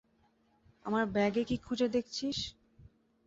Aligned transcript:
আমার 0.85 1.05
ব্যাগে 1.07 1.43
খুঁজে 1.57 1.87
দেখেছিস? 1.87 2.37